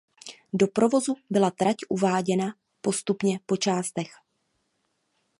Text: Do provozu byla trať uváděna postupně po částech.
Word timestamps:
Do 0.53 0.67
provozu 0.67 1.15
byla 1.29 1.51
trať 1.51 1.75
uváděna 1.89 2.55
postupně 2.81 3.39
po 3.45 3.57
částech. 3.57 4.11